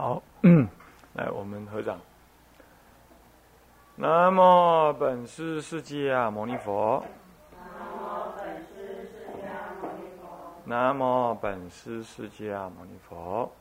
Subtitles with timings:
[0.00, 0.66] 好，嗯，
[1.12, 2.00] 来，我们合掌。
[3.96, 7.04] 南无本师释迦牟尼佛。
[10.64, 13.52] 南无本师释迦牟尼佛。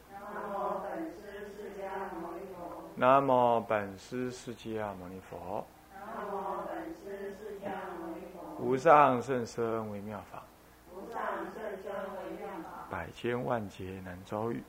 [2.96, 5.68] 南无本师释迦牟尼佛。
[8.60, 10.42] 无上甚深微妙法。
[12.90, 14.64] 百千万劫难遭遇。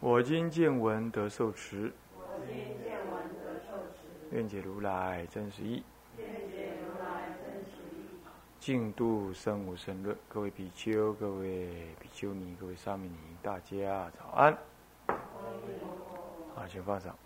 [0.00, 1.92] 我今见闻得受持。
[2.16, 5.82] 我今见闻得受持愿解如来真实义。
[8.60, 14.56] 净度生无生论，各位比丘、各位比丘尼、各位沙弥尼，大家早安。
[16.54, 17.16] 好，请放上。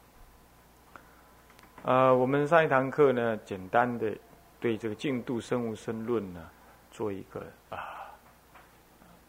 [1.84, 4.16] 呃，我们上一堂课呢，简单的
[4.60, 6.48] 对这个净度生无生论呢，
[6.90, 8.14] 做一个啊，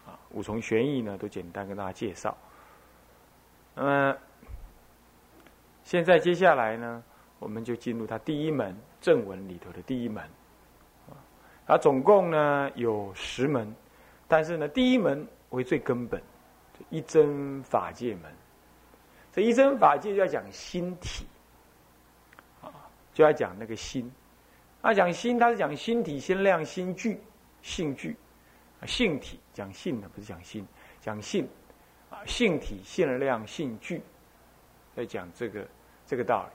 [0.04, 2.36] 啊，五重玄义呢，都简单跟大家介绍。
[3.76, 4.18] 那么
[5.84, 7.04] 现在接下来呢？
[7.38, 10.24] 我们就进入它第一门正文里头的第一门，
[11.08, 11.14] 啊，
[11.68, 13.72] 它总共呢有十门，
[14.28, 16.20] 但是呢第一门为最根本，
[16.90, 18.34] 一真法界门。
[19.32, 21.26] 这一真法界就要讲心体，
[22.64, 22.74] 啊，
[23.14, 24.12] 就要讲那个心。
[24.82, 27.22] 那讲心，它是讲心体、心量、心具、
[27.62, 28.16] 性具，
[28.86, 30.66] 性体讲性的，不是讲心，
[31.00, 31.48] 讲性，
[32.10, 34.02] 啊，性体、性量、性具，
[34.96, 35.68] 在讲这个
[36.06, 36.52] 这个道理。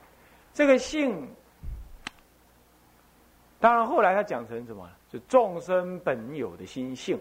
[0.52, 1.28] 这个性，
[3.60, 4.90] 当然后来他讲成什么？
[5.10, 7.18] 是众生本有的心性。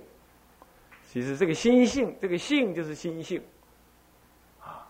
[1.08, 3.42] 其实这个心性，这个性就是心性，
[4.60, 4.90] 啊。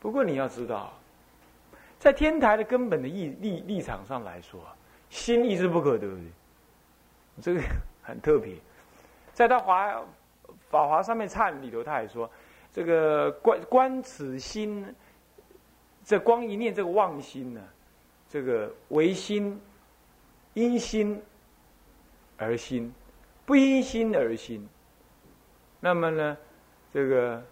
[0.00, 0.92] 不过你要知道，
[1.98, 4.60] 在天台的根本的立立立场上来说，
[5.08, 6.20] 心意是不可得的。
[7.40, 7.60] 这个
[8.06, 8.54] 很特别，
[9.34, 10.02] 在他华
[10.70, 12.30] 法华上面忏里头，他还说，
[12.72, 14.86] 这个观观此心。
[16.08, 17.60] 这光一念这个妄心呢，
[18.28, 19.60] 这个唯心，
[20.54, 21.20] 因心
[22.36, 22.94] 而心，
[23.44, 24.68] 不因心而心。
[25.80, 26.38] 那么呢，
[26.92, 27.42] 这个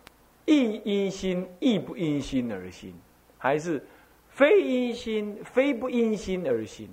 [0.45, 2.95] 亦因心亦不因心而心，
[3.39, 3.85] 还是
[4.29, 6.89] 非因心非不因心而心？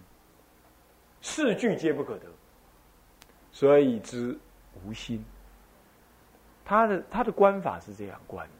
[1.21, 2.25] 四句皆不可得，
[3.51, 4.37] 所以知
[4.85, 5.23] 无心。
[6.63, 8.53] 他的他的观法是这样观的，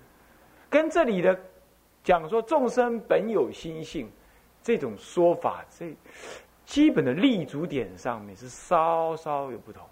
[0.70, 1.40] 跟这里的。
[2.04, 4.10] 讲说众生本有心性，
[4.64, 5.96] 这种说法，这
[6.66, 9.86] 基本的立足点上面是稍稍有不同。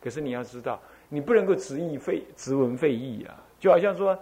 [0.00, 3.38] 可是你要知道，你不能够直译废直文废义啊！
[3.60, 4.18] 就好像说，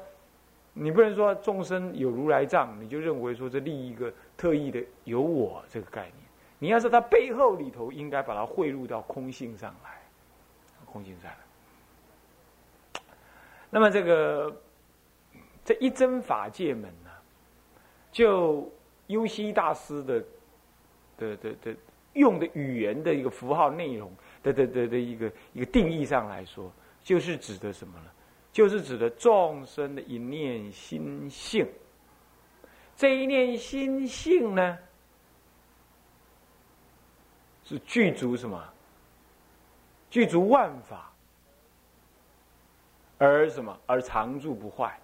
[0.73, 6.15] 你不能说众生有如来藏，你就认为说这立一个特意的有我这个概念。
[6.59, 10.00] 你要是它背后里头，应该把它汇入到空性上来，
[10.93, 11.39] 空性上来。
[13.71, 14.61] 那么这个
[15.65, 17.11] 这一真法界门呢？
[18.13, 18.69] 就
[19.07, 20.25] 优西大师的
[21.17, 21.77] 的的的
[22.15, 24.13] 用的语言的一个符号内容
[24.43, 26.73] 的的的的一个一个定义上来说，
[27.05, 28.11] 就是指的什么呢？
[28.53, 31.65] 就是指的众生的一念心性。
[32.97, 34.77] 这一念心性呢，
[37.65, 38.61] 是具足什么？
[40.11, 41.11] 具足万法，
[43.17, 43.79] 而什么？
[43.87, 44.99] 而常住不坏。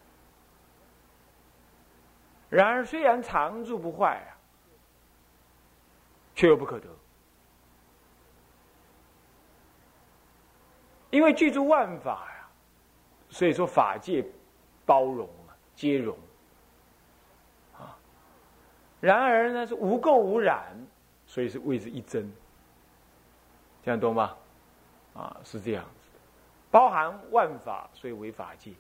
[2.51, 4.31] 然而，虽然常住不坏啊，
[6.35, 6.89] 却又不可得，
[11.11, 12.49] 因为具足万法呀，
[13.29, 14.25] 所以说法界
[14.85, 16.17] 包容啊，皆容
[17.79, 17.97] 啊。
[19.01, 20.77] 然而呢，是无垢无染，
[21.27, 22.33] 所以是谓之一真，
[23.83, 24.37] 这样懂吗？
[25.17, 26.21] 啊，是这样子的，
[26.71, 28.73] 包含万法，所以为法界；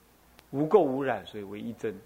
[0.51, 1.99] 无垢无染，所以为一真。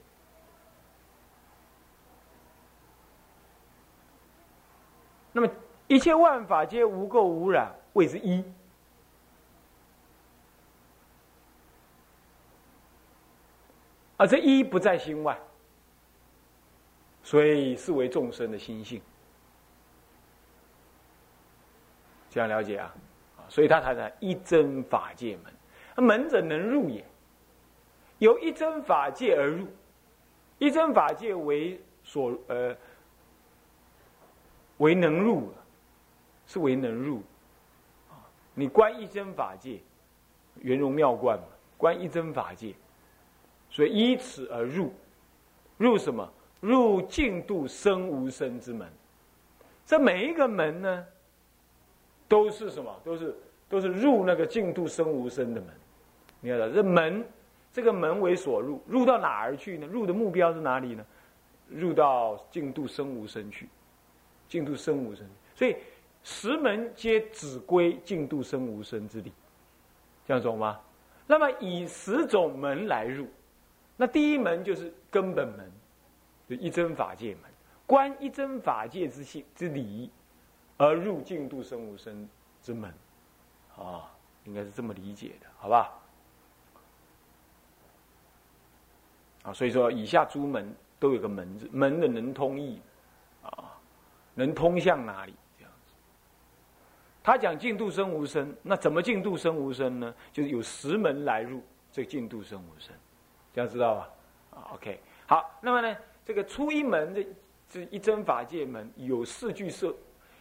[5.32, 5.48] 那么
[5.88, 8.44] 一切万法皆无垢无染，谓之一。
[14.16, 15.36] 而这一不在心外，
[17.22, 19.00] 所以视为众生的心性。
[22.28, 22.94] 这样了解啊？
[23.50, 25.36] 所以他谈的一真法界
[25.96, 27.04] 门，门者能入也。
[28.20, 29.66] 由一真法界而入，
[30.56, 32.74] 一真法界为所呃。
[34.78, 35.52] 为能入，
[36.46, 37.22] 是为能入，
[38.54, 39.78] 你观一真法界，
[40.62, 41.44] 圆融妙观嘛，
[41.76, 42.74] 观一真法界，
[43.68, 44.94] 所以依此而入，
[45.76, 46.26] 入什么？
[46.60, 48.90] 入净度生无生之门。
[49.84, 51.06] 这每一个门呢，
[52.30, 52.96] 都是什么？
[53.04, 53.34] 都是
[53.68, 55.68] 都是入那个净土生无生的门。
[56.40, 57.26] 你看到这门，
[57.72, 59.86] 这个门为所入，入到哪儿去呢？
[59.88, 61.04] 入的目标是哪里呢？
[61.68, 63.68] 入到净土生无生去，
[64.48, 65.26] 净土生无生。
[65.56, 65.76] 所以
[66.22, 69.32] 十门皆只归净土生无生之理，
[70.24, 70.80] 这样懂吗？
[71.26, 73.26] 那么以十种门来入，
[73.96, 75.70] 那第一门就是根本门，
[76.48, 77.42] 就一真法界门，
[77.86, 80.10] 观一真法界之性之理，
[80.80, 82.26] 而入净度生无生
[82.62, 82.90] 之门，
[83.76, 84.10] 啊，
[84.44, 85.92] 应该是这么理解的，好吧？
[89.42, 92.80] 啊，所以说以下诸门都有个门字，门的能通义，
[93.42, 93.78] 啊，
[94.32, 95.34] 能通向哪里？
[95.58, 95.92] 这样子。
[97.22, 100.14] 他讲净度生无生，那怎么净度生无生呢？
[100.32, 101.62] 就是有十门来入
[101.92, 102.94] 这净度生无生，
[103.52, 104.10] 这样知道吧？
[104.52, 105.94] 啊，OK，好，那么呢，
[106.24, 107.26] 这个初一门的
[107.68, 109.94] 这一真法界门有四句色，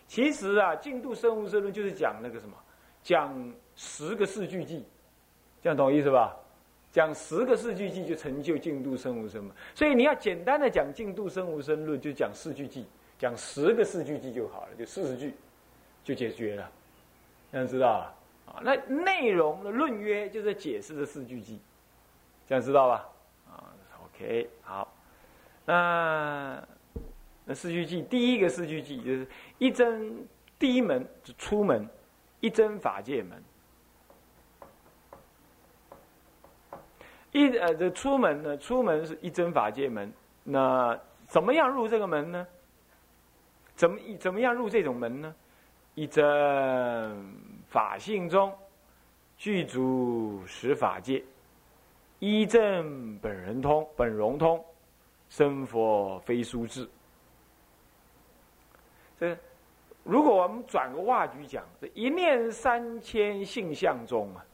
[0.10, 2.58] 其实啊，净度生无生论就是讲那个什么，
[3.04, 4.82] 讲十个四句偈，
[5.62, 6.36] 这样懂意思吧？
[6.92, 12.84] 讲十个四句偈就成就净度生无生嘛，所以你要简单的讲净度生无生论，就讲四句偈，
[13.20, 15.36] 讲十个四句偈就好了，就四十句
[16.04, 16.72] 就解决了，
[17.52, 18.16] 这样知道吧？
[18.48, 21.60] 啊，那内容的论约就是解释这四句偈，
[22.48, 23.08] 这样知道吧？
[23.52, 23.70] 啊
[24.06, 24.92] ，OK，好，
[25.66, 26.68] 那
[27.50, 30.24] 那四句偈，第一个四句偈就是一真
[30.60, 31.90] 第一门就出门，
[32.42, 33.44] 一真法界门。
[37.32, 38.56] 一呃，这出门呢？
[38.60, 40.14] 出门是一真法界门。
[40.44, 42.46] 那怎么样入这个门呢？
[43.74, 45.34] 怎么怎么样入这种门呢？
[45.96, 46.24] 一真
[47.68, 48.56] 法性中
[49.38, 51.24] 具足十法界，
[52.20, 54.64] 一正本人通，本容通，
[55.30, 56.88] 生佛非殊智。
[59.20, 59.38] 这
[60.04, 64.46] 如果我们转个话局讲，这一念三千性相中啊。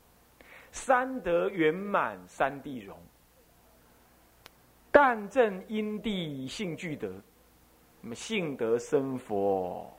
[0.71, 2.97] 三德圆满，三地容。
[4.91, 7.09] 但正因地性具德，
[8.01, 9.89] 那么性德生佛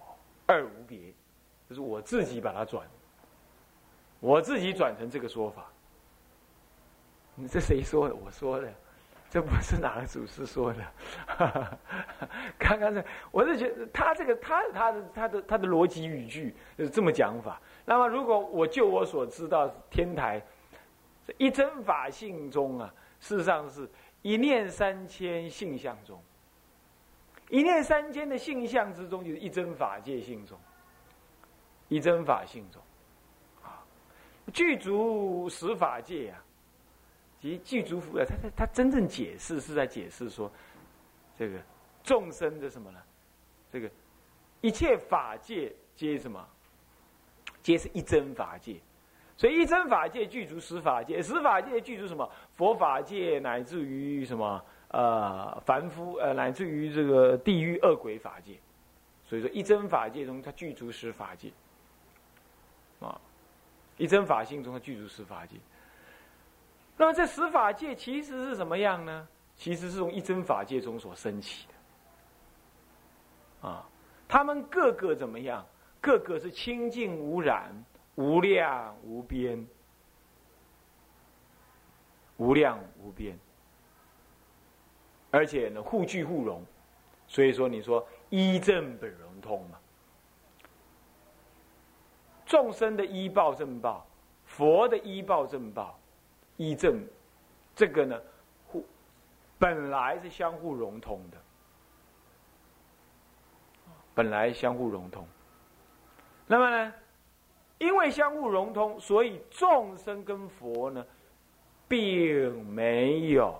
[0.46, 0.98] 二无别，
[1.68, 2.86] 就是我自己把它转，
[4.20, 5.66] 我自己转成这个说法。
[7.34, 8.14] 你这谁说的？
[8.14, 8.72] 我说的，
[9.36, 10.80] 这不是哪个祖师说的。
[12.58, 17.60] 刚刚这，我是觉得他这个，他他的他的他的逻辑语句是这么讲法。
[17.84, 20.42] 那么，如果我就我所知道，天台。
[21.36, 22.90] 一真法性中啊，
[23.20, 23.86] 事实上是
[24.22, 26.18] 一念三千性相中，
[27.50, 30.58] 一念三千的性相之中，就是一真法界性中，
[31.88, 32.80] 一真法性中，
[33.62, 33.84] 啊，
[34.50, 36.42] 具足十法界啊，
[37.40, 40.50] 即具足福啊，他他他真正解释是在解释说，
[41.36, 41.58] 这个
[42.02, 42.98] 众生的什么呢？
[43.70, 43.90] 这个
[44.60, 46.46] 一切法界皆什么？
[47.62, 48.76] 皆是一真法界。
[49.36, 52.26] 所以一真法界具足十法界，十法界具足什么？
[52.52, 54.64] 佛法界乃至于什么？
[54.88, 58.54] 呃，凡夫呃，乃至于这个地狱恶鬼法界。
[59.26, 61.50] 所以说，一真法界中它具足十法界，
[63.00, 63.20] 啊，
[63.98, 65.56] 一真法性中它具足十法界。
[66.96, 69.28] 那么这十法界其实是什么样呢？
[69.56, 71.66] 其实是从一真法界中所升起
[73.62, 73.88] 的，啊，
[74.26, 75.64] 他们个个怎么样？
[76.00, 77.72] 个个是清净无染。
[78.18, 79.66] 无量无边，
[82.38, 83.38] 无量无边，
[85.30, 86.64] 而且呢，互具互融，
[87.28, 89.78] 所以说你说一正本融通嘛，
[92.46, 94.06] 众生的依报正报，
[94.46, 95.98] 佛的依报正报，
[96.56, 97.06] 依正，
[97.74, 98.20] 这个呢，
[98.66, 98.84] 互
[99.58, 101.38] 本来是相互融通的，
[104.14, 105.26] 本来相互融通，
[106.46, 106.94] 那么呢？
[107.78, 111.06] 因为相互融通，所以众生跟佛呢，
[111.86, 113.54] 并没有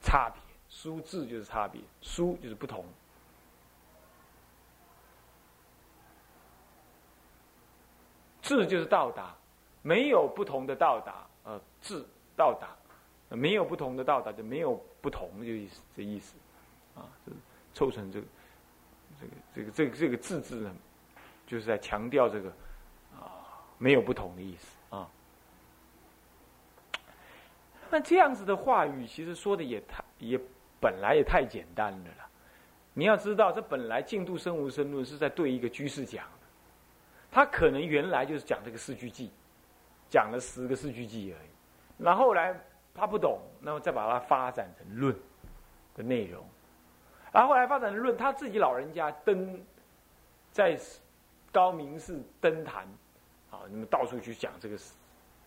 [0.00, 0.42] 差别。
[0.68, 2.84] 殊字就是差别，殊就是不同。
[8.42, 9.32] 智就是到达，
[9.82, 11.24] 没有不同的到达。
[11.44, 12.04] 呃，智
[12.36, 12.68] 到达，
[13.36, 16.36] 没有不同的到达，就没有不同，就意思这意思。
[16.94, 17.08] 啊，
[17.72, 18.26] 凑成这个，
[19.20, 20.74] 这个，这个，这个，这个字字呢，
[21.46, 22.50] 就是在强调这个
[23.14, 23.46] 啊。
[23.78, 25.08] 没有不同的意思啊。
[27.90, 30.38] 那这样子的话语，其实说的也太也
[30.78, 32.28] 本来也太简单了啦。
[32.92, 36.46] 你要知道，这本来净度生无生论是在对一个居士讲的，
[37.30, 39.30] 他可能原来就是讲这个四句偈，
[40.10, 41.48] 讲了十个四句偈而已。
[41.96, 42.58] 那后来
[42.92, 45.16] 他不懂，那么再把它发展成论
[45.94, 46.44] 的内容，
[47.32, 49.58] 然后后来发展成论，他自己老人家登
[50.50, 50.78] 在
[51.50, 52.86] 高明寺登坛。
[53.50, 54.78] 啊，你们到处去讲这个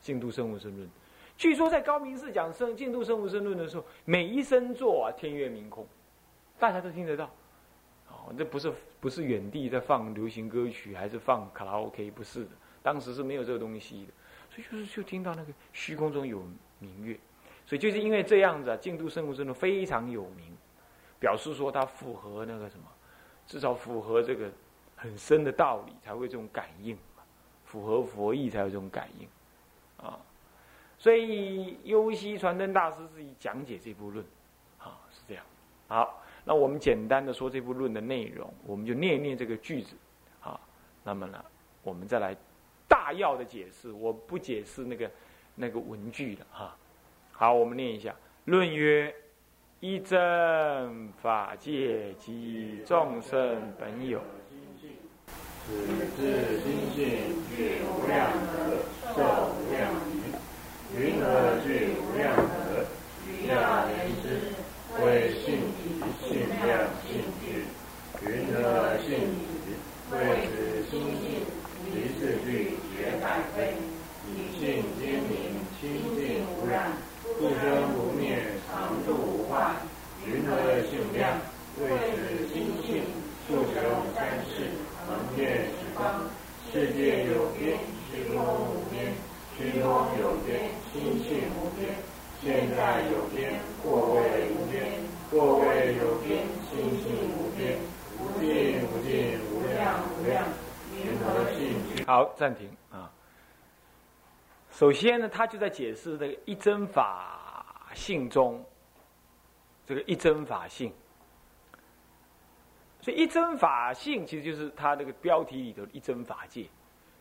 [0.01, 0.89] 净土生物生论。
[1.37, 5.87] 据说在高明寺讲生净土生物生论的时候，每一声作啊，天月明空，
[6.59, 7.29] 大家都听得到。
[8.09, 12.11] 哦，这不是不是远地在放流行歌曲，还是放卡拉 OK？
[12.11, 12.51] 不是的，
[12.81, 14.11] 当时是没有这个东西的，
[14.53, 16.43] 所以就是就听到那个虚空中有
[16.77, 17.19] 明月，
[17.65, 20.55] 所以就是因为这样子啊，净土生无生论非常有名，
[21.19, 22.85] 表示说它符合那个什么，
[23.47, 24.51] 至少符合这个
[24.95, 26.95] 很深的道理，才会这种感应
[27.65, 29.27] 符合佛意才有这种感应，
[30.05, 30.19] 啊，
[30.99, 34.23] 所以优西传灯大师自己讲解这部论，
[34.77, 35.43] 啊，是这样，
[35.87, 36.19] 好。
[36.45, 39.95] 那我们简单的说这部论的内容，我们就念一念这个句子，
[40.41, 40.59] 啊，
[41.01, 41.41] 那么呢，
[41.83, 42.35] 我们再来
[42.87, 45.09] 大要的解释，我不解释那个
[45.55, 46.75] 那个文句的哈。
[47.31, 49.13] 好，我们念一下：论曰，
[49.79, 54.21] 一真法界及众生本有，
[55.65, 55.73] 此
[56.15, 58.83] 自心性具无量德，
[59.15, 60.33] 受无量名，
[60.97, 62.85] 云何具无量德
[64.21, 65.71] 之，为性。
[66.21, 66.67] 性量
[67.05, 67.45] 性质，
[68.21, 69.07] 云何性
[69.63, 69.65] 质？
[70.11, 71.23] 谓之心性，
[71.85, 73.23] 其四句皆百
[73.55, 73.75] 非。
[74.27, 75.31] 以性皆明，
[75.79, 75.81] 清
[76.15, 76.91] 净无染，
[77.37, 77.61] 不生
[77.93, 79.75] 不灭，常住无坏。
[80.25, 80.51] 云何
[80.89, 81.39] 性量？
[81.79, 82.53] 谓之心
[82.85, 83.03] 性，
[83.47, 83.73] 数穷
[84.15, 84.71] 三世，
[85.07, 86.29] 恒遍十方。
[86.71, 87.77] 世界有边，
[88.11, 89.11] 虚空无边；
[89.57, 89.87] 虚空
[90.19, 91.95] 有边，心性无边。
[92.93, 94.85] 在有边，或未无边。
[95.31, 97.79] 过位有边，心性无边，
[98.19, 100.45] 无尽无尽，无量无量，
[100.95, 103.11] 云何性好，暂停啊。
[104.69, 108.63] 首先呢，他就在解释这个一真法性中，
[109.87, 110.93] 这个一真法性。
[113.01, 116.67] 所以一真法性其实就是他这个标题里头一真法界，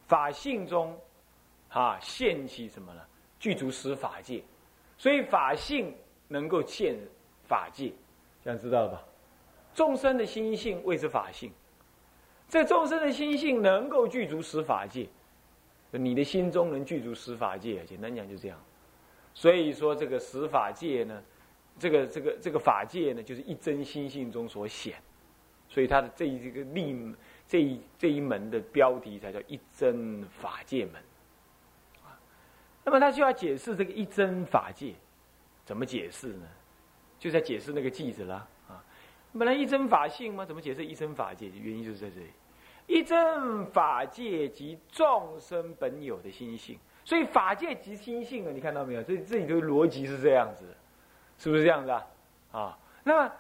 [0.06, 0.94] 法性中
[1.70, 3.00] 啊现起什么呢？
[3.40, 4.44] 具足十法界，
[5.02, 5.92] 所以法性
[6.28, 6.94] 能够现
[7.48, 7.92] 法界。
[8.40, 9.02] 这样知道了吧？
[9.74, 11.50] 众生的心性谓之法性，
[12.48, 15.08] 这众生的心性能够具足十法界，
[15.90, 18.56] 你的心中能具足十法界，简单讲就这样。
[19.34, 21.20] 所以说这个十法界呢，
[21.80, 24.94] 这个这个这个法界呢，就是一真心性中所显，
[25.68, 26.96] 所以它的这一这个立
[27.48, 31.02] 这一这一门的标题才叫一真法界门。
[32.84, 34.94] 那么他就要解释这个一真法界，
[35.64, 36.46] 怎么解释呢？
[37.18, 38.34] 就在解释那个句子了
[38.68, 38.84] 啊！
[39.38, 40.44] 本来一真法性吗？
[40.44, 41.48] 怎么解释一真法界？
[41.48, 42.30] 原因就是在这里，
[42.88, 48.50] 一真法界即众生本有的心性，所以法界即心性啊！
[48.52, 49.02] 你看到没有？
[49.04, 50.64] 这这里的逻辑是这样子，
[51.38, 52.06] 是不是这样子啊？
[52.50, 53.32] 啊，那么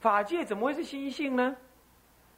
[0.00, 1.56] 法界怎么会是心性呢？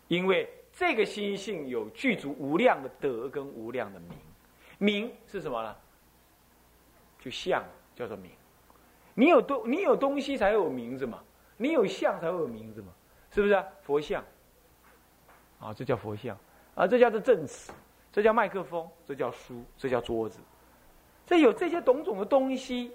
[0.09, 4.11] 因为这个心性有具足无量的德跟无量的名，
[4.77, 5.75] 名是什么呢？
[7.27, 7.65] 就相
[7.97, 8.31] 叫做名。
[9.15, 11.21] 你有东，你有东西才会有名字嘛？
[11.57, 12.89] 你有相才会有名字嘛？
[13.33, 13.65] 是不是啊？
[13.83, 14.25] 佛像，
[15.59, 16.39] 啊，这叫佛像，
[16.77, 17.73] 啊，这叫做正词，
[18.13, 20.39] 这叫麦克风，这叫书，这叫桌子，
[21.27, 22.93] 这有这些种种的东西，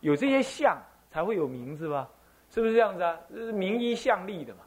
[0.00, 0.76] 有这些相
[1.12, 2.10] 才会有名字吧？
[2.50, 3.16] 是不是这样子啊？
[3.32, 4.62] 这是名一相立的嘛？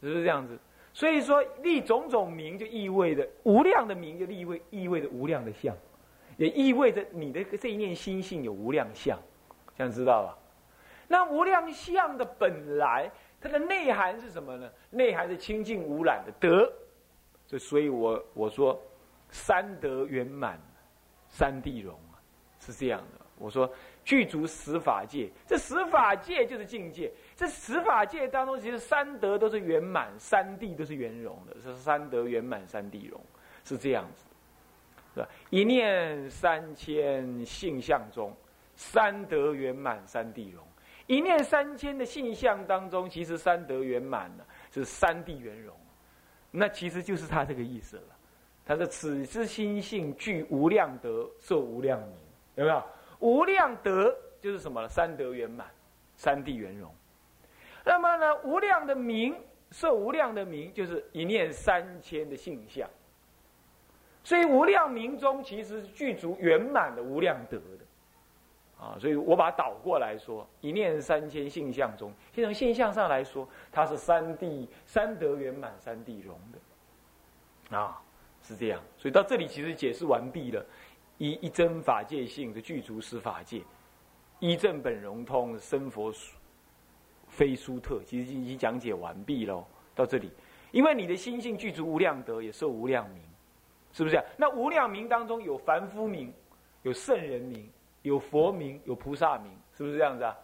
[0.00, 0.56] 是不是这样子？
[0.92, 5.76] 所以说立种种名就意味着无量的名，就意味意味着无量的相，
[6.38, 9.18] 也意味着你的这一念心性有无量相。
[9.76, 10.38] 这样知道吧？
[11.06, 14.70] 那无量相的本来，它的内涵是什么呢？
[14.90, 16.72] 内涵是清净无染的德。
[17.46, 18.78] 这所以我我说
[19.30, 20.60] 三德圆满，
[21.28, 22.20] 三地容啊，
[22.60, 23.24] 是这样的。
[23.38, 23.72] 我说
[24.04, 27.10] 具足十法界，这十法界就是境界。
[27.36, 33.18] 这十法界当中，其实三德都是圆满，三地都是圆融的，是三德圆满，三地容，
[33.64, 34.26] 是这样子，
[35.50, 38.34] 一念三千性相中。
[38.80, 40.64] 三德圆满，三地融。
[41.08, 45.74] 一念三千的性相当中，其实三德圆满了，是三地圆融。
[46.52, 48.16] 那其实就是他这个意思了。
[48.64, 52.18] 他说：“此之心性具无量德，受无量名，
[52.54, 52.80] 有没有？
[53.18, 54.86] 无量德就是什么？
[54.86, 55.66] 三德圆满，
[56.14, 56.88] 三地圆融。
[57.84, 59.34] 那么呢，无量的名，
[59.72, 62.88] 受无量的名，就是一念三千的性相。
[64.22, 67.84] 所以无量名中，其实是具足圆满的无量德的。”
[68.80, 78.00] 啊，所以我把它倒过来说，一念三千性相中，先从现象上来说，它是三地三德圆满、三地融的，啊，
[78.40, 78.80] 是这样。
[78.96, 80.64] 所以到这里其实解释完毕了，
[81.16, 83.62] 一一真法界性的具足是法界，
[84.38, 86.14] 一正本融通生佛
[87.26, 89.66] 非殊特，其实已经讲解完毕喽。
[89.92, 90.30] 到这里，
[90.70, 93.20] 因为你的心性具足无量德，也受无量名，
[93.92, 94.22] 是不是？
[94.36, 96.32] 那无量名当中有凡夫名，
[96.82, 97.68] 有圣人名，
[98.02, 100.36] 有佛名，有菩萨名，是不是这样子啊？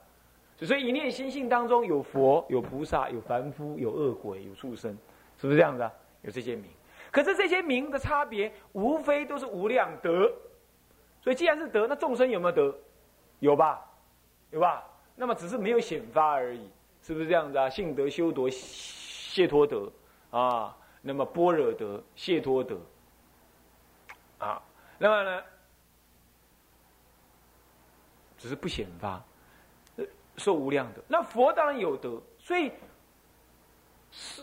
[0.60, 4.96] 所以一念心性当中有佛、有菩萨、有凡夫、有恶鬼、有畜生，
[5.36, 5.92] 是不是这样子啊？
[6.22, 6.70] 有这些名，
[7.10, 10.32] 可是这些名的差别，无非都是无量德。
[11.20, 12.74] 所以既然是德，那众生有没有德？
[13.40, 13.84] 有吧？
[14.50, 14.82] 有吧？
[15.16, 16.70] 那么只是没有显发而已，
[17.02, 17.68] 是不是这样子啊？
[17.68, 19.90] 性德、修德、谢托德
[20.30, 22.76] 啊，那么般若德、谢托德，
[24.98, 25.42] 那么呢，
[28.36, 29.22] 只是不显发。
[30.36, 32.72] 受无量德，那佛当然有德，所以
[34.10, 34.42] 是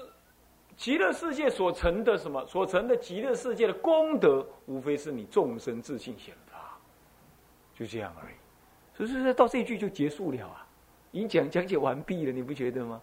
[0.78, 2.46] 极乐世界所成的什么？
[2.48, 6.80] 所成的极乐世界的功德，无非是你众生自信显发，
[7.76, 8.36] 就这样而已。
[8.96, 10.66] 所以说到这一句就结束了啊，
[11.12, 13.02] 已经讲讲解完毕了，你不觉得吗？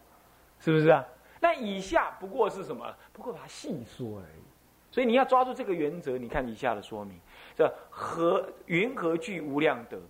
[0.59, 1.05] 是不是啊？
[1.41, 2.97] 那以下不过是什么？
[3.13, 4.43] 不过把它细说而已。
[4.91, 7.19] 所以你要抓住这个原则，你看以下的说明：
[7.55, 10.01] 这何云何具无量德？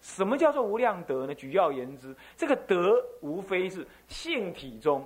[0.00, 1.34] 什么叫做无量德呢？
[1.34, 5.04] 举要言之，这个德无非是性体中、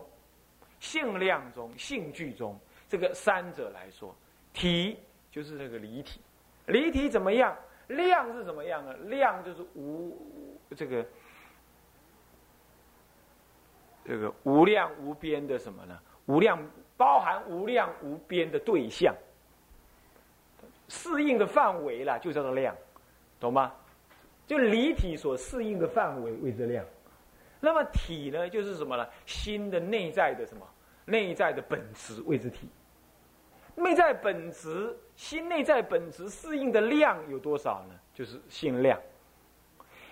[0.81, 2.59] 性量中、性具中
[2.89, 4.15] 这个三者来说。
[4.53, 4.99] 体
[5.31, 6.21] 就是这个离体，
[6.67, 7.57] 离体怎么样？
[7.87, 8.93] 量是怎么样呢？
[9.05, 10.17] 量就是无
[10.77, 11.07] 这个
[14.05, 15.99] 这个无量无边的什么呢？
[16.27, 16.59] 无量
[16.99, 19.15] 包含无量无边的对象，
[20.89, 22.77] 适应的范围啦，就叫做量，
[23.41, 23.73] 懂吗？
[24.47, 26.85] 就离体所适应的范围谓之量，
[27.61, 29.07] 那么体呢，就是什么呢？
[29.27, 30.67] 心的内在的什么？
[31.05, 32.69] 内在的本质谓之体。
[33.75, 37.95] 内在本质，心内在本质适应的量有多少呢？
[38.13, 39.01] 就是心量。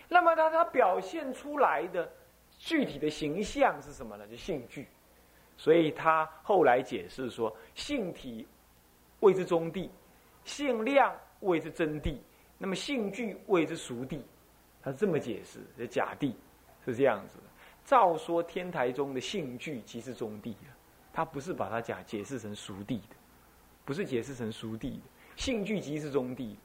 [0.09, 2.09] 那么它它表现出来的
[2.59, 4.25] 具体的形象是什么呢？
[4.29, 4.87] 就性具。
[5.57, 8.47] 所以他后来解释说，性体
[9.21, 9.91] 谓之中地，
[10.45, 12.17] 性量谓之真谛。
[12.59, 14.23] 那么性具谓之熟地，
[14.83, 16.35] 他是这么解释，是假地，
[16.85, 17.45] 是这样子的。
[17.85, 20.73] 照说天台中的性具即是中地啊，
[21.13, 23.17] 他不是把它假解释成熟地的，
[23.85, 25.03] 不是解释成熟地的。
[25.37, 26.57] 性具即是中地，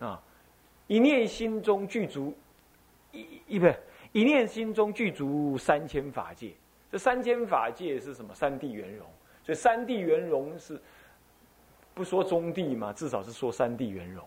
[0.00, 0.20] 啊，
[0.88, 2.36] 一念心中具足
[3.12, 3.80] 一一不是
[4.12, 6.52] 一念心中具足三千法界，
[6.94, 8.32] 这三千法界是什么？
[8.32, 9.04] 三地圆融，
[9.42, 10.80] 所以三地圆融是
[11.92, 14.24] 不说中地嘛，至少是说三地圆融。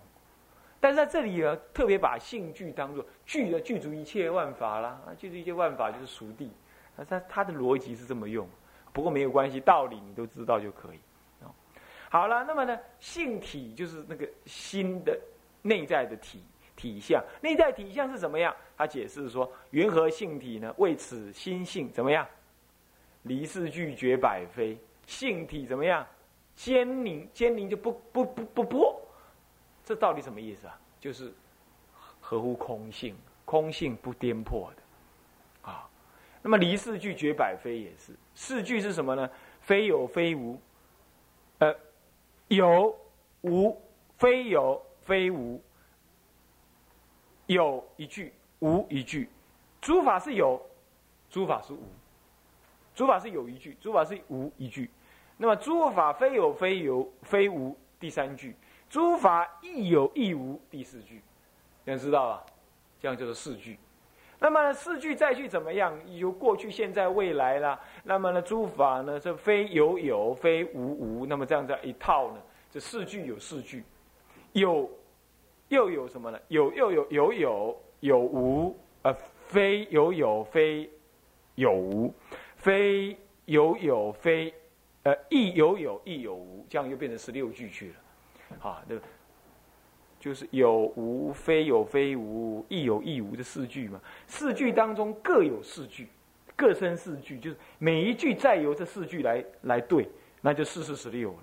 [0.78, 6.52] 但是在这里呢，特别把性具当做具的具足一切万法啦，啊，具足一切万法就是熟地，
[6.98, 8.46] 啊，他他的逻辑是这么用，
[8.92, 11.00] 不过没有关系，道理你都知道就可以。
[12.10, 15.18] 好了，那么呢，性体就是那个心的
[15.62, 16.44] 内在的体
[16.76, 18.54] 体相，内在体相是怎么样？
[18.76, 20.76] 他解释说，云何性体呢？
[20.78, 22.28] 为此心性怎么样？
[23.28, 26.06] 离世俱绝百非，性体怎么样？
[26.56, 29.00] 坚凝坚凝就不不不不破。
[29.86, 30.80] 这到底什么意思啊？
[31.00, 31.32] 就是
[32.20, 35.88] 合乎空性，空性不颠破的啊。
[36.42, 39.30] 那么离四句绝百非也是，四句是什么呢？
[39.62, 40.60] 非有非无，
[41.60, 41.76] 呃，
[42.48, 42.98] 有
[43.42, 43.80] 无
[44.18, 45.62] 非有非无，
[47.46, 49.30] 有一句无一句，
[49.80, 50.60] 诸法是有，
[51.30, 51.84] 诸法是无，
[52.98, 54.90] 诸法是有一句，诸法是无一句。
[55.38, 58.56] 那么诸法非有非有非无，第三句。
[58.90, 61.22] 诸法亦有亦无，第四句，
[61.86, 62.46] 你知道吧？
[63.00, 63.78] 这样就是四句。
[64.40, 65.96] 那么四句再去怎么样？
[66.16, 67.80] 有过去、现在、未来啦。
[68.04, 71.26] 那么呢，诸法呢，这非有有，非无无。
[71.28, 73.84] 那么这样子一套呢，这四句有四句，
[74.54, 74.90] 有
[75.68, 76.40] 又有什么呢？
[76.48, 80.90] 有又有有有有无，呃，非有有，非
[81.54, 82.12] 有无，
[82.68, 84.54] 非有有，非
[85.04, 86.66] 呃亦有有，亦有无。
[86.70, 87.96] 这样又变成十六句去了。
[88.60, 88.98] 啊，那
[90.20, 94.02] 就是有无非有非无，亦有亦无的四句嘛。
[94.28, 96.10] 四句当中各有四句，
[96.58, 100.10] 各生四句，就是每一句再由这四句来来对，
[100.42, 101.40] 那就四四十六了。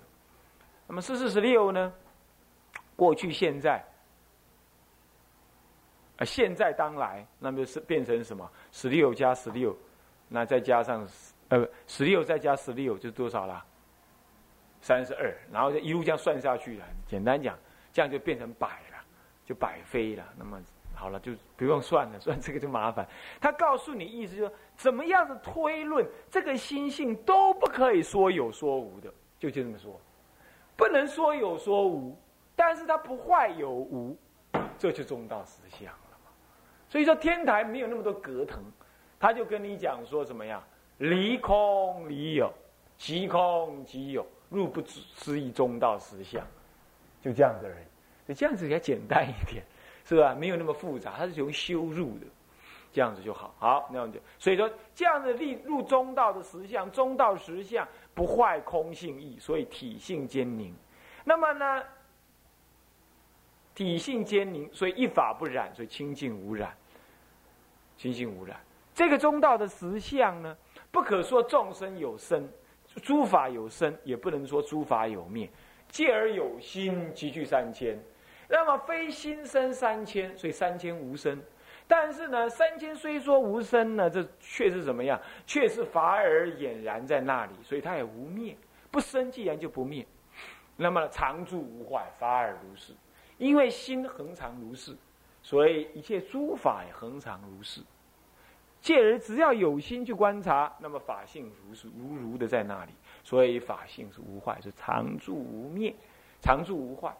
[0.85, 1.91] 那么四四十六呢？
[2.95, 3.83] 过去、现在，
[6.17, 8.47] 啊，现在当来，那么是变成什么？
[8.71, 9.75] 十六加十六，
[10.27, 11.07] 那再加上
[11.49, 13.63] 呃，十六再加十六，就多少了？
[14.81, 16.85] 三十二，然后就一路这样算下去了。
[17.07, 17.57] 简单讲，
[17.91, 18.97] 这样就变成百了，
[19.43, 20.23] 就百飞了。
[20.37, 20.61] 那么
[20.93, 23.07] 好了，就不用算了，算这个就麻烦。
[23.41, 29.99] 他告诉你意思，就是怎么样的推论，这个心性都不可以说有说无的，就就这么说，
[30.75, 32.17] 不能说有说无，
[32.55, 34.17] 但是它不坏有无，
[34.77, 36.31] 这就中道实相了嘛。
[36.87, 38.63] 所以说天台没有那么多隔腾，
[39.19, 40.63] 他就跟你讲说怎么样，
[40.97, 42.53] 离空离有，
[42.97, 44.25] 即空即有。
[44.47, 46.45] 入不思议中道实相，
[47.21, 48.33] 就这样子而已。
[48.33, 49.65] 这样子比较简单一点，
[50.05, 50.35] 是吧？
[50.35, 52.27] 没有那么复杂，它是从修入的，
[52.93, 53.53] 这样子就好。
[53.57, 60.73] 好，那样就所以说这样的立入中道的实相，中道实相不坏空性义，所以体性坚宁。
[61.23, 61.83] 那么呢，
[63.73, 66.71] 体性坚宁，所以一法不染，所以清净无染，
[67.97, 68.57] 清净无染。
[68.95, 70.57] 这个中道的实相呢，
[70.89, 72.49] 不可说众生有生，
[73.03, 75.49] 诸法有生，也不能说诸法有灭。
[75.89, 77.99] 借而有心，集聚三千。
[78.47, 81.37] 那么非心生三千，所以三千无生。
[81.87, 85.19] 但是呢，三千虽说无生呢，这却是怎么样？
[85.45, 88.55] 却是法而俨然在那里，所以它也无灭。
[88.89, 90.07] 不生既然就不灭，
[90.77, 92.93] 那么常住无坏，法而如是。
[93.37, 94.95] 因为心恒常如是，
[95.43, 97.81] 所以一切诸法也恒常如是。
[98.85, 102.91] 借而只要有心去观察，那么法性如是如如的在那里，
[103.23, 105.91] 所以法性是无坏，是常住无灭，
[106.39, 107.11] 常住无坏。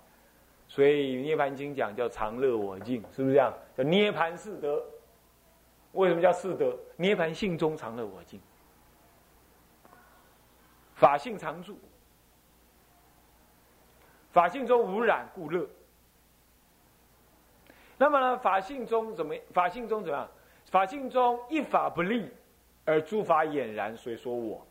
[0.68, 3.52] 所以《涅盘经》讲叫常乐我净，是不是这样？
[3.76, 4.80] 叫涅盘四德。
[5.94, 6.78] 为什么叫四德？
[6.98, 8.40] 涅盘性中常乐我净，
[10.94, 11.80] 法性常住，
[14.30, 15.68] 法性中无染故乐。
[17.98, 18.38] 那么呢？
[18.38, 19.34] 法性中怎么？
[19.52, 20.30] 法性中怎么样？
[20.72, 22.30] 法性中一法不立，
[22.86, 24.66] 而诸法俨然，所以说我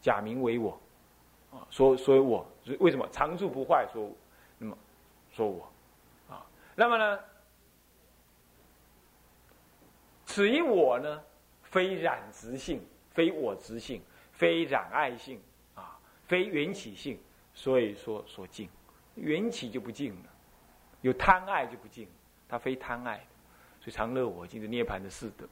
[0.00, 0.78] 假名为我
[1.50, 2.46] 啊，说所以我
[2.78, 3.86] 为什么常住不坏？
[3.92, 4.10] 说。
[4.58, 4.78] 那么，
[5.30, 5.70] 说我，
[6.30, 7.20] 啊，那么呢？
[10.24, 11.22] 此一我呢，
[11.60, 15.38] 非染执性，非我执性，非染爱性，
[15.74, 17.20] 啊，非缘起性，
[17.52, 18.66] 所以说所净，
[19.14, 20.30] 缘起就不净了，
[21.02, 22.08] 有贪爱就不净，
[22.48, 23.22] 它非贪爱，
[23.86, 25.46] 所以常乐我净是涅盘的四德。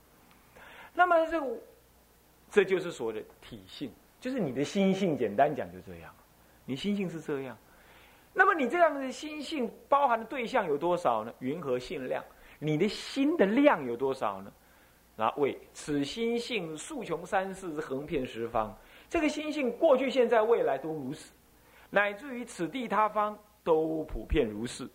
[0.93, 1.47] 那么这个，
[2.51, 6.13] 这就是所谓的体性，就是你的心性，简单讲就这样，
[6.65, 7.57] 你心性是这样。
[8.33, 11.33] 那么你这样的心性包含的对象有多少呢？
[11.39, 12.25] 云和性量，
[12.59, 14.53] 你的心的量有多少呢？
[15.15, 18.77] 那为此心性数穷三世，横遍十方。
[19.09, 21.33] 这个心性过去、现在、未来都如此，
[21.89, 24.89] 乃至于此地他方都普遍如是。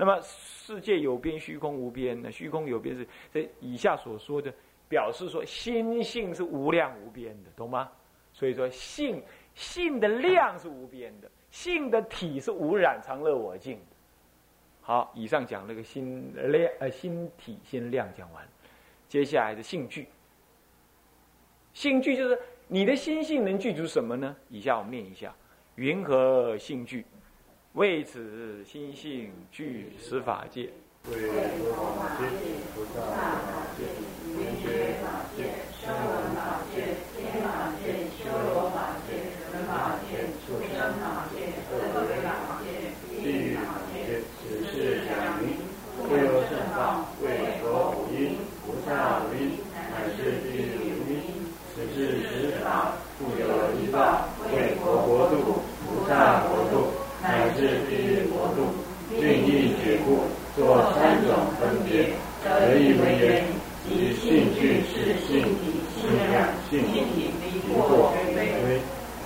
[0.00, 2.18] 那么世界有边，虚空无边。
[2.22, 4.50] 那虚空有边是这以下所说的，
[4.88, 7.92] 表示说心性是无量无边的，懂吗？
[8.32, 9.22] 所以说性
[9.54, 11.30] 性的量是无边的。
[11.50, 13.78] 性的体是无染常乐我净。
[14.80, 18.48] 好，以上讲那个心量呃心体心量讲完，
[19.06, 20.08] 接下来的性具。
[21.74, 24.34] 性具就是你的心性能具足什么呢？
[24.48, 25.34] 以下我们念一下：
[25.74, 27.04] 云何性具？
[27.74, 30.72] 为此心性具十法界、
[31.04, 31.14] 天
[35.04, 35.44] 法界、
[35.78, 35.86] 修
[38.52, 39.14] 罗法界、
[39.52, 41.38] 人法界、畜生法界。
[47.22, 47.26] 为
[47.62, 50.58] 佛五音，菩萨五音，乃是地狱
[50.96, 51.14] 五音。
[51.74, 53.44] 此是十法，复有
[53.78, 56.88] 一报，为佛国度，菩萨国度，
[57.22, 58.72] 乃至地狱国度。
[59.20, 60.22] 愿意解故，
[60.56, 61.28] 作三种
[61.60, 62.08] 分别，
[62.42, 63.44] 得以为言：
[63.88, 68.80] 以性具是性体，性量性体，离我绝非；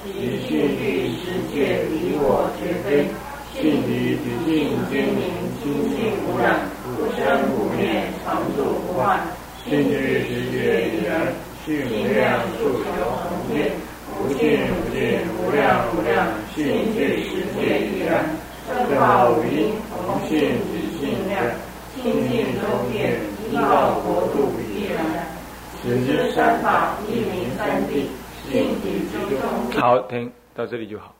[0.04, 3.06] 以性具世界，离我绝非。
[3.54, 4.50] 性体体性
[4.90, 5.30] 坚明，
[5.62, 5.62] 清
[5.94, 6.58] 净无染。
[6.82, 7.22] 不生
[7.54, 9.20] 不灭，常住不坏。
[9.64, 9.94] 性具
[10.26, 11.32] 世界已然，
[11.64, 11.70] 性
[12.12, 12.66] 量数
[12.98, 13.70] 有恒变。
[14.10, 16.26] 无尽无尽，无量无量。
[16.52, 18.26] 性具世界已然，
[18.66, 20.34] 正法无因，同性
[20.66, 21.32] 体性量。
[21.94, 23.14] 性尽周遍，
[23.52, 24.98] 依报国度必然。
[25.80, 28.10] 此之三法，一名三谛。
[28.50, 28.73] 性体之中。
[29.72, 31.14] 好，听到这里就好。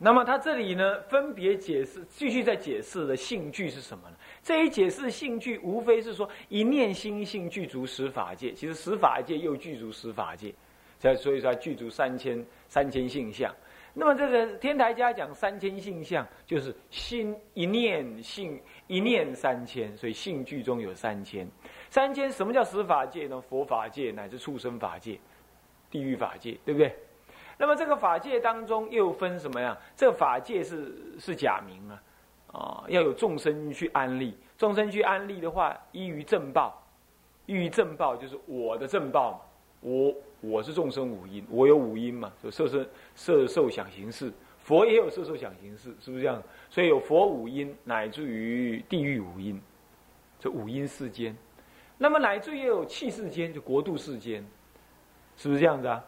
[0.00, 4.16] 那么他这里呢，分别解释，继续在解释的性具是什么呢？
[4.42, 10.54] 这一解释性具，无非是说一念心性具足十法界，其实十法界又具足十法界，
[11.00, 13.52] 所以所以说具足三千三千性相。
[13.92, 21.48] 那么这个天台家讲三千性相，就是心一念性一念三千，所以性具中有三千。
[21.90, 23.40] 三千什么叫十法界呢？
[23.40, 25.18] 佛法界乃至畜生法界、
[25.90, 26.94] 地狱法界，对不对？
[27.56, 29.76] 那么这个法界当中又分什么呀？
[29.96, 32.02] 这法界是是假名啊，
[32.52, 36.80] 啊，要有众生去安立，众生去安立的话，依于正报，
[37.46, 39.40] 依于正报就是我的正报嘛，
[39.80, 46.40] 我我是众生五音，我有五音嘛，就色身色受想行识，佛也有色受想行识，是不是这样？
[46.70, 49.60] 所以有佛五音，乃至于地狱五音，
[50.38, 51.36] 这五音世间，
[51.96, 54.46] 那么乃至于有气世间，就国度世间，
[55.38, 56.04] 是不是这样子啊？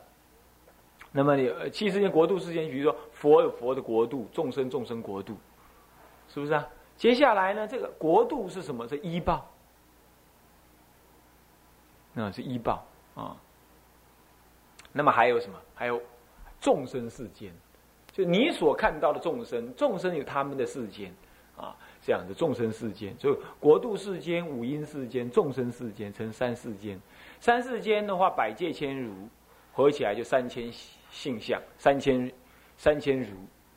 [1.13, 5.37] 那么你七世间、国度世间，比如说佛有佛的国度，众生众生国度，
[6.29, 6.69] 是不是啊？
[6.97, 8.87] 接下来呢，这个国度是什么？
[8.87, 9.49] 是医报，
[12.13, 13.37] 那是医报啊。
[14.93, 15.59] 那么还有什么？
[15.75, 16.01] 还有
[16.61, 17.53] 众生世间，
[18.13, 21.15] 就你所看到的众生，众生有他们的世间
[21.57, 27.01] 啊，这样的众生世间，就国度世间、五阴世间、众生世间，成三世间。
[27.41, 29.13] 三世间的话，百界千如，
[29.73, 30.71] 合起来就三千
[31.11, 32.31] 性相，三千
[32.77, 33.35] 三千如，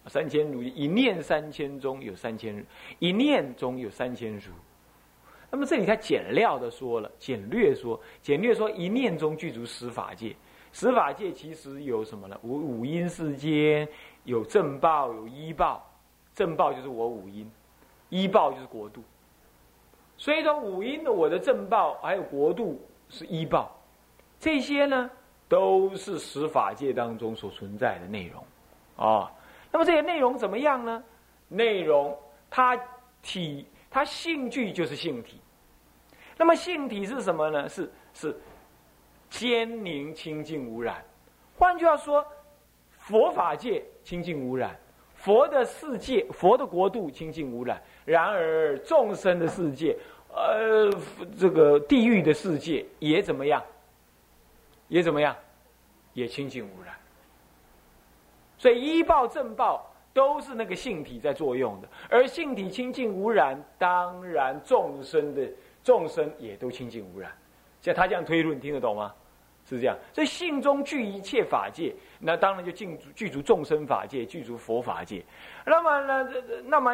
[0.08, 2.64] 三千如一念三千中有三千，
[3.00, 4.52] 一念中有三千如。
[5.50, 10.36] 那么这里他简料的说了，简略说，简略说一念中具足十法界。
[10.74, 12.38] 十法界其实有什么呢？
[12.42, 13.88] 五五阴世间
[14.26, 15.88] 有正报，有医报。
[16.36, 17.50] 正报就是我五阴，
[18.10, 19.02] 医报就是国度。
[20.18, 22.82] 所以说五阴的我的正报还有国度
[23.14, 23.72] 是医报，
[24.40, 25.10] 这些呢
[25.48, 28.44] 都是十法界当中所存在的内容
[28.98, 29.32] 啊。
[29.72, 31.02] 那么这些内容怎么样呢？
[31.48, 32.18] 内容
[32.50, 32.78] 它
[33.22, 35.40] 体它性具就是性体。
[36.36, 37.70] 那么性体是什么呢？
[37.70, 38.36] 是是。
[39.30, 41.04] 坚宁清净无染，
[41.58, 42.24] 换句话说，
[43.00, 44.80] 佛法界清净无染，
[45.16, 47.82] 佛的世界、佛的国度清净无染。
[48.06, 49.98] 然而众生的世界，
[50.34, 50.92] 呃，
[51.38, 53.64] 这个地狱的世界也怎么样？
[54.88, 55.36] 也怎么样？
[56.14, 56.96] 也清净无染。
[58.58, 65.48] 所以医报正报都是那个性体在作用的，而性体清净无染，当然众生的
[65.84, 67.32] 众生也都清净无染。
[67.82, 69.14] 像他这样推论，听得懂吗？
[69.66, 75.24] 是这样，所以性中具一切法界，那当然就具足具足众生法界，具足佛法界。
[75.66, 76.30] 那么呢，
[76.66, 76.94] 那么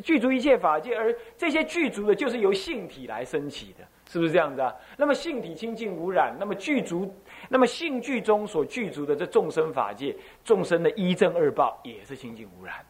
[0.00, 4.74] 具足一切法界，而这些具足的，就是由性体来升起的，是不是这样子啊？
[4.96, 7.14] 那么性体清净无染，那么具足，
[7.48, 12.84] 那么性具中所具足的这众生法界，众生的一正二报也是清净无染，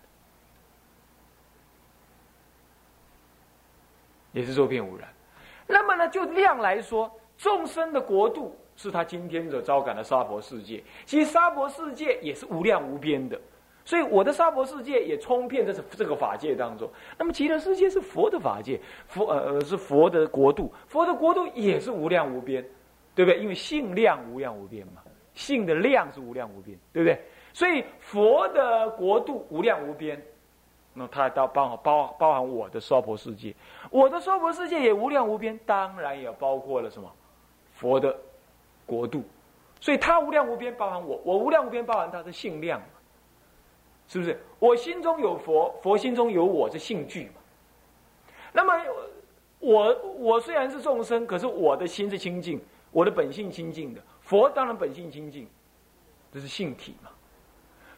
[4.33, 5.07] 也是周遍无染。
[5.67, 8.59] 那么呢，就量来说，众生的国度。
[8.79, 13.37] 是他今天所招感的娑婆世界，其实娑婆世界也是无量无边的，
[13.85, 16.89] 所以我的娑婆世界也充遍在这这个法界当中。
[17.19, 22.65] 那么极乐世界是佛的法界，佛呃呃是佛的国度，佛的国度也是无量无边，
[23.17, 23.41] 对不对？
[23.41, 25.03] 因为性量无量无边嘛，
[25.35, 27.21] 性的量是无量无边，对不对？
[27.53, 30.23] 所以佛的国度无量无边，
[30.95, 33.53] 那它到包包包含我的娑婆世界，
[33.91, 37.13] 我的娑婆世界也无量无边，当然也包括了什么
[37.73, 38.17] 佛的。
[38.89, 39.23] 国度，
[39.79, 42.81] 所以他无量无边，包含我；我无量无边，包含他的性量，
[44.09, 44.41] 是不是？
[44.59, 47.33] 我心中有佛，佛心中有我，这性具嘛。
[48.51, 48.73] 那么
[49.59, 52.59] 我我虽然是众生，可是我的心是清净，
[52.91, 54.01] 我的本性清净的。
[54.23, 55.47] 佛当然本性清净，
[56.33, 57.11] 这是性体嘛。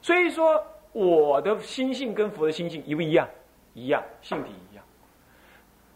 [0.02, 0.60] 所以说，
[0.92, 3.28] 我的心性跟佛的心性一不一样？
[3.74, 4.84] 一样，性体一样。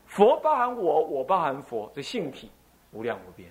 [0.06, 2.48] 佛包含我，我包含佛，这性体
[2.92, 3.50] 无量无边。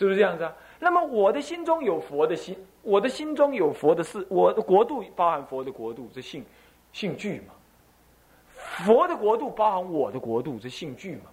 [0.00, 0.56] 是不是这样子啊？
[0.78, 6.42] 那么我的心中有佛的心，我的心中有佛的事，我的国度包含佛的国度，这性
[6.90, 7.52] 性具嘛？
[8.86, 11.24] 佛的国度包含我的国度，这性具嘛？